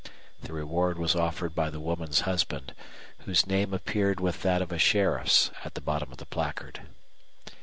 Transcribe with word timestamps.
The 0.41 0.51
reward 0.51 0.97
was 0.97 1.15
offered 1.15 1.53
by 1.53 1.69
the 1.69 1.79
woman's 1.79 2.21
husband, 2.21 2.73
whose 3.19 3.45
name 3.45 3.71
appeared 3.71 4.19
with 4.19 4.41
that 4.41 4.63
of 4.63 4.71
a 4.71 4.79
sheriff's 4.79 5.51
at 5.63 5.75
the 5.75 5.79
bottom 5.79 6.11
of 6.11 6.17
the 6.17 6.25
placard. 6.25 6.87